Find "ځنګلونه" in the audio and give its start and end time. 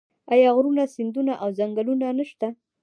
1.59-2.07